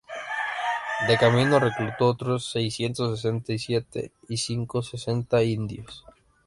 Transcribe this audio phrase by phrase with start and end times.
[1.07, 6.03] De camino, reclutó otros seiscientos sesenta y siete y ciento sesenta indios.